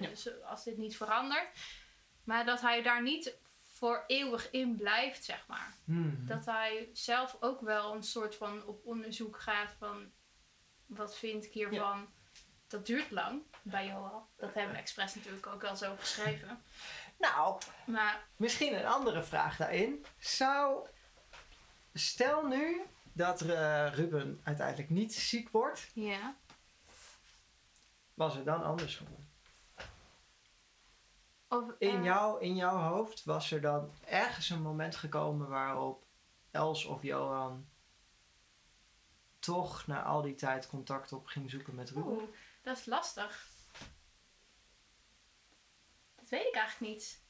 [0.00, 0.08] Ja.
[0.08, 1.48] dus als dit niet verandert.
[2.24, 3.38] Maar dat hij daar niet
[3.80, 5.74] voor eeuwig in blijft, zeg maar.
[5.84, 6.26] Mhm.
[6.26, 10.10] Dat hij zelf ook wel een soort van op onderzoek gaat van
[10.86, 12.08] wat vind ik hiervan.
[12.66, 14.26] Dat duurt lang bij Johan.
[14.36, 16.62] Dat hebben we expres natuurlijk ook wel zo geschreven.
[17.18, 20.04] Nou, Maar misschien een andere vraag daarin.
[20.18, 20.86] Zou,
[21.92, 22.80] stel nu
[23.12, 26.36] dat eh, Ruben uiteindelijk niet ziek wordt, ja,
[28.14, 29.29] was het dan anders geworden?
[31.50, 36.04] Of, In, eh, jouw, in jouw hoofd was er dan ergens een moment gekomen waarop
[36.50, 37.68] Els of Johan
[39.38, 42.12] toch na al die tijd contact op ging zoeken met Ruben?
[42.12, 42.22] Oeh,
[42.62, 43.48] dat is lastig.
[46.16, 47.22] Dat weet ik eigenlijk niet.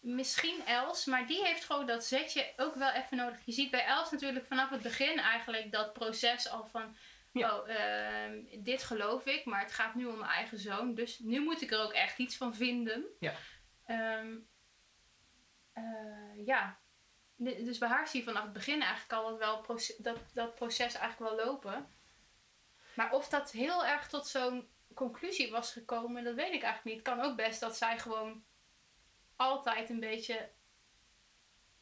[0.00, 3.44] Misschien Els, maar die heeft gewoon dat zetje ook wel even nodig.
[3.44, 6.96] Je ziet bij Els natuurlijk vanaf het begin eigenlijk dat proces al van...
[7.32, 7.56] Ja.
[7.56, 10.94] Oh, ehm, dit geloof ik, maar het gaat nu om mijn eigen zoon.
[10.94, 13.04] Dus nu moet ik er ook echt iets van vinden.
[13.18, 13.34] Ja.
[13.88, 14.36] Ehm,
[15.72, 16.78] eh, ja.
[17.36, 20.54] Dus bij haar zie je vanaf het begin eigenlijk al dat, wel proces, dat, dat
[20.54, 21.88] proces eigenlijk wel lopen.
[22.94, 27.06] Maar of dat heel erg tot zo'n conclusie was gekomen, dat weet ik eigenlijk niet.
[27.06, 28.44] Het kan ook best dat zij gewoon
[29.36, 30.50] altijd een beetje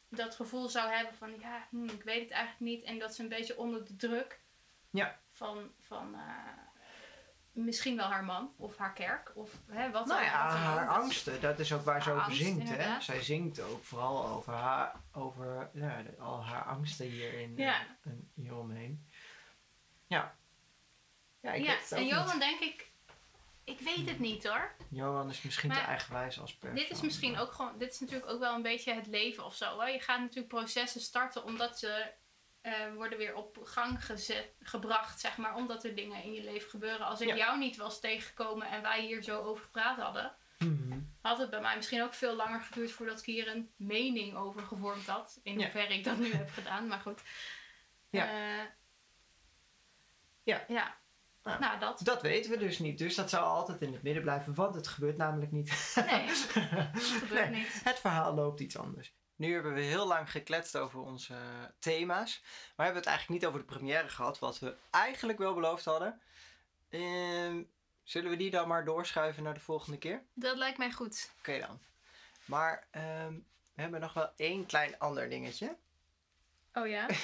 [0.09, 2.83] dat gevoel zou hebben van ja, hm, ik weet het eigenlijk niet.
[2.83, 4.39] En dat ze een beetje onder de druk
[4.89, 5.19] Ja.
[5.31, 6.66] van, van eh,
[7.57, 11.41] misschien wel haar man of haar kerk of hè, wat Nou dan- ja, haar angsten,
[11.41, 12.69] dat is ook waar ze over angst, zingt.
[12.69, 13.01] Hè?
[13.01, 17.79] Zij zingt ook vooral over, haar, over ja, al haar angsten hierin Ja.
[17.81, 19.05] eh, en hieromheen.
[20.07, 20.35] Ja.
[21.39, 22.09] Ja, ik ja, weet en niet.
[22.09, 22.91] Johan denk ik,
[23.63, 24.71] ik weet het niet hoor.
[24.89, 26.77] Johan is misschien te Maar eigenwijs als persoon.
[26.77, 29.55] Dit is misschien ook gewoon, dit is natuurlijk ook wel een beetje het leven of
[29.55, 29.79] zo.
[29.79, 29.87] Hè?
[29.87, 32.11] Je gaat natuurlijk processen starten omdat ze
[32.61, 35.55] eh, worden weer op gang gezet, gebracht, zeg maar.
[35.55, 37.05] Omdat er dingen in je leven gebeuren.
[37.07, 37.35] Als ik Ja.
[37.35, 40.99] jou niet was tegengekomen en wij hier zo over gepraat hadden, Mhm.
[41.21, 44.61] had het bij mij misschien ook veel langer geduurd voordat ik hier een mening over
[44.61, 45.39] gevormd had.
[45.43, 45.63] In Ja.
[45.63, 47.21] hoeverre ik dat nu heb gedaan, maar goed.
[48.09, 48.29] Ja.
[48.29, 48.65] Eh,
[50.43, 50.65] Ja.
[50.67, 50.95] Ja.
[51.43, 51.59] Nou.
[51.59, 51.99] Nou, dat.
[52.03, 52.97] Dat weten we dus niet.
[52.97, 55.93] Dus dat zal altijd in het midden blijven, want het gebeurt namelijk niet.
[55.95, 56.27] Nee,
[57.21, 57.59] gebeurt Nee.
[57.59, 57.81] niet.
[57.83, 59.13] Het verhaal loopt iets anders.
[59.37, 61.39] Nu hebben we heel lang gekletst over onze eh,
[61.79, 62.41] thema's.
[62.75, 65.85] Maar hebben we het eigenlijk niet over de première gehad, wat we eigenlijk wel beloofd
[65.85, 66.21] hadden.
[66.89, 67.63] Ehm,
[68.03, 70.23] zullen we die dan maar doorschuiven naar de volgende keer?
[70.33, 71.31] Dat lijkt mij goed.
[71.39, 71.79] Oké dan.
[72.45, 73.33] Maar ehm,
[73.73, 75.77] we hebben nog wel één klein ander dingetje.
[76.73, 77.05] Oh ja?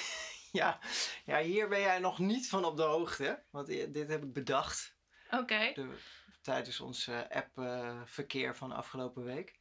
[0.52, 0.78] Ja,
[1.24, 3.42] ja, hier ben jij nog niet van op de hoogte.
[3.50, 4.94] Want dit heb ik bedacht
[5.30, 5.72] Oké.
[5.74, 5.98] de-
[6.40, 9.58] tijdens ons eh, app-verkeer van afgelopen week.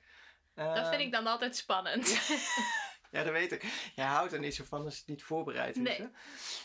[0.56, 2.10] Dat vind Ehm, ik dan altijd spannend.
[3.12, 3.64] Ja, dat weet ik.
[3.96, 5.82] Jij houdt er niet zo van als het niet voorbereid is.
[5.82, 5.98] Nee.
[6.02, 6.08] hè?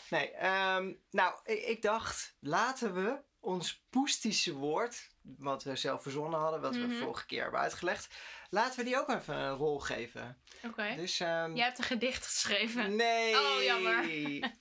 [0.09, 0.31] Nee.
[0.31, 6.61] ehm, nou, ik, ik dacht, laten we ons poestische woord, wat we zelf verzonnen hadden,
[6.61, 6.87] wat Mhm.
[6.87, 8.15] we vorige keer hebben uitgelegd,
[8.49, 10.41] laten we die ook even een rol geven.
[10.63, 10.95] Oké.
[10.95, 12.95] Dus, ehm, Jij hebt een gedicht geschreven.
[12.95, 13.35] Nee.
[13.37, 14.03] Oh, jammer.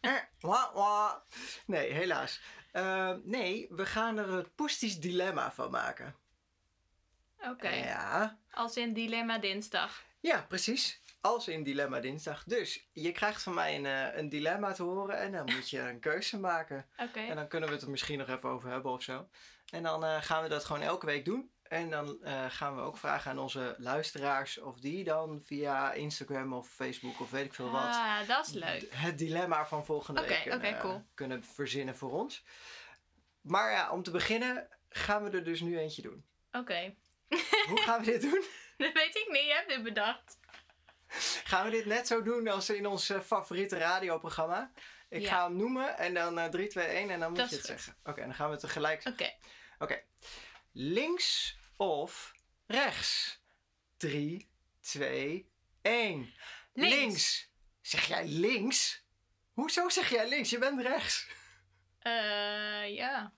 [0.01, 1.13] Eh.
[1.67, 2.41] Nee, helaas.
[3.23, 6.17] Nee, we gaan er het poestisch dilemma van maken.
[7.45, 7.69] Oké.
[7.69, 8.39] Ja.
[8.51, 10.03] Als in Dilemma Dinsdag.
[10.21, 11.01] Ja, precies.
[11.21, 12.45] Als in Dilemma Dinsdag.
[12.45, 15.81] Dus je krijgt van mij een, eh, een dilemma te horen en dan moet je
[15.81, 16.87] een keuze maken.
[16.99, 17.21] Oké.
[17.21, 19.29] En dan kunnen we het er misschien nog even over hebben of zo.
[19.71, 21.51] En dan eh, gaan we dat gewoon elke week doen.
[21.63, 26.53] En dan eh, gaan we ook vragen aan onze luisteraars of die dan via Instagram
[26.53, 28.87] of Facebook of weet ik veel wat Ah, dat is leuk.
[28.91, 31.05] het dilemma van volgende week kunnen, cool.
[31.15, 32.45] kunnen verzinnen voor ons.
[33.41, 36.25] Maar ja, om te beginnen gaan we er dus nu eentje doen.
[36.53, 36.95] Oké.
[37.69, 38.45] Hoe gaan we dit doen?
[38.77, 40.39] Dat weet ik niet, je hebt dit bedacht.
[41.45, 44.73] Gaan we dit net zo doen als in ons eh, favoriete radioprogramma?
[45.09, 45.29] Ik Ja.
[45.29, 47.67] ga hem noemen en dan eh 3, 2, 1 en dan moet Dat je het
[47.67, 47.75] goed.
[47.75, 47.97] zeggen.
[48.05, 49.35] Oké, dan gaan we tegelijk Oké.
[49.79, 50.03] Oké.
[50.73, 52.33] Links of
[52.67, 53.41] rechts?
[53.97, 56.35] 3, 2, 1.
[56.73, 57.51] Links.
[57.81, 59.05] Zeg jij links?
[59.53, 60.51] Hoezo zeg jij links?
[60.51, 61.29] Je bent rechts.
[61.99, 63.35] Eh, ja.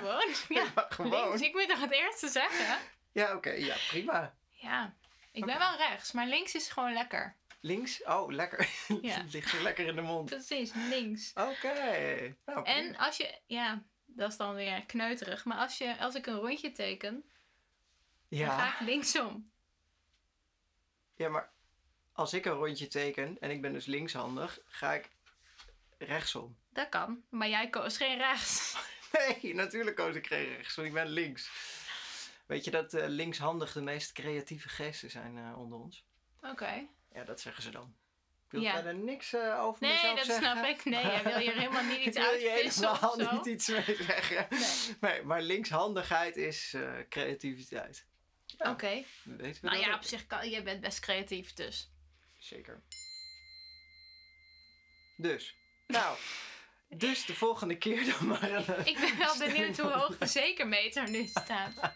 [0.00, 0.34] Gewoon?
[0.48, 0.64] Ja.
[0.74, 1.28] Ja, gewoon.
[1.28, 1.40] Links.
[1.40, 2.78] Ik moet toch het eerste zeggen?
[3.12, 3.50] Ja, oké.
[3.50, 4.34] Ja, prima.
[4.50, 4.94] Ja.
[5.32, 7.36] Ik ben wel rechts, maar links is gewoon lekker.
[7.60, 8.02] Links?
[8.04, 8.68] Oh, lekker.
[9.02, 9.16] Ja.
[9.22, 10.30] Het ligt zo lekker in de mond.
[10.30, 11.32] Precies, links.
[11.34, 12.34] Oké.
[12.44, 12.98] Nou, En prima.
[13.06, 15.44] als je, ja, dat is dan weer kneuterig.
[15.44, 17.24] Maar als, je, als ik een rondje teken,
[18.28, 18.72] dan ga Ja.
[18.72, 19.50] ik linksom.
[21.16, 21.50] ja, maar
[22.12, 25.08] als ik een rondje teken en ik ben dus linkshandig, ga ik
[25.98, 26.56] rechtsom.
[26.72, 27.22] Dat kan.
[27.30, 28.76] Maar jij koos geen rechts.
[29.14, 31.50] Nee, natuurlijk koos ik geen rechts, want ik ben links.
[32.46, 36.04] Weet je dat eh, linkshandig de meest creatieve geesten zijn eh, onder ons?
[36.42, 36.86] Oké.
[37.12, 37.96] Ja, dat zeggen ze dan.
[38.44, 38.72] Ik wil Ja.
[38.74, 40.44] verder niks eh, over Nee, mezelf dat zeggen.
[40.44, 40.84] snap ik.
[40.84, 43.32] Nee, jij wil hier helemaal niet iets Ik wil je uitvissen of zo.
[43.32, 44.46] niet iets mee zeggen.
[44.50, 44.96] Nee.
[45.00, 46.76] Nee, maar linkshandigheid is
[47.08, 48.06] creativiteit.
[48.46, 49.04] Ja, Oké.
[49.24, 49.94] we Nou dat ja, ook.
[49.94, 51.90] op zich kan je bent best creatief dus.
[52.38, 52.82] Zeker.
[55.16, 56.16] Dus, nou,
[56.96, 58.66] dus de volgende keer dan maar een...
[58.66, 61.72] eh, Ik ben wel benieuwd hoe hoog de zekermeter nu staat.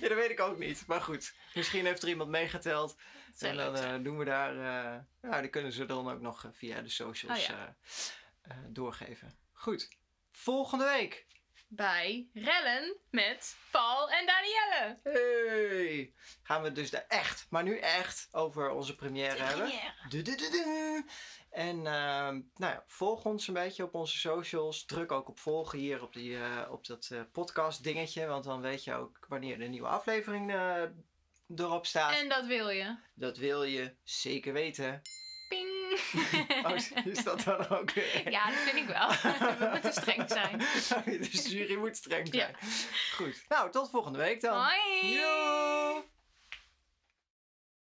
[0.00, 0.84] Ja, dat weet ik ook niet.
[0.86, 2.96] Maar goed, misschien heeft er iemand meegeteld.
[3.38, 4.50] En dan eh, doen we daar...
[4.56, 4.98] eh
[5.30, 7.76] nou, die kunnen ze dan ook nog via de socials Oh ja.
[8.68, 9.38] doorgeven.
[9.52, 9.88] Goed,
[10.30, 11.26] volgende week.
[11.74, 14.98] Bij Rellen met Paul en Danielle.
[15.02, 16.12] Hey!
[16.42, 19.72] Gaan we dus de echt, maar nu echt, over onze première hebben.
[21.50, 24.84] En ehm, nou ja, volg ons een beetje op onze socials.
[24.84, 28.26] Druk ook op volgen hier op, die, eh, op dat eh, podcast dingetje.
[28.26, 30.82] Want dan weet je ook wanneer de nieuwe aflevering eh,
[31.56, 32.18] erop staat.
[32.18, 32.96] En dat wil je.
[33.14, 35.02] Dat wil je zeker weten.
[35.52, 35.70] Ping.
[36.66, 37.90] Oh, is dat dan ook?
[38.30, 39.08] Ja, dat vind ik wel.
[39.58, 40.58] We moeten streng zijn.
[41.20, 42.38] De jury moet streng Ja.
[42.40, 42.54] zijn.
[43.16, 43.42] Goed.
[43.48, 44.64] Nou, tot volgende week dan.
[44.64, 45.14] Hoi.
[45.14, 45.61] Yo!